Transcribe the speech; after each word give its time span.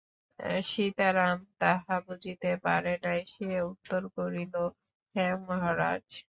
সীতারাম 0.65 1.37
তাহা 1.59 1.95
বুঝিতে 2.07 2.51
পারে 2.63 2.93
নাই– 3.03 3.23
সে 3.33 3.49
উত্তর 3.71 4.01
করিল, 4.15 4.53
হাঁ 5.15 5.33
মহারাজ। 5.45 6.05